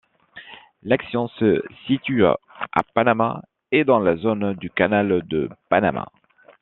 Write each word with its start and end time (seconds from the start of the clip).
L'action 0.81 1.27
se 1.27 1.61
situe 1.85 2.25
à 2.25 2.35
Panamá 2.95 3.43
et 3.71 3.83
dans 3.83 3.99
la 3.99 4.15
zone 4.17 4.53
du 4.55 4.71
canal 4.71 5.21
de 5.27 5.47
Panamá. 5.69 6.11